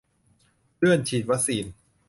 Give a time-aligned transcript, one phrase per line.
[0.77, 1.65] เลื่อนฉีดวัคซีน